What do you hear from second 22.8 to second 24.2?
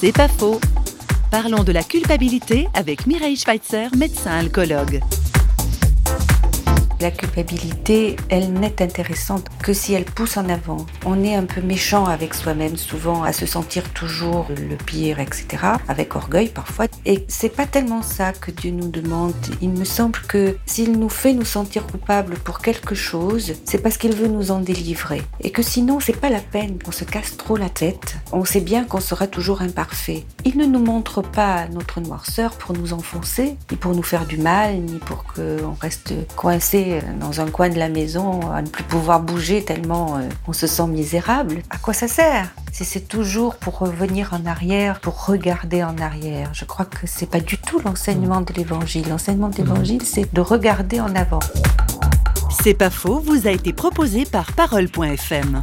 chose, c'est parce qu'il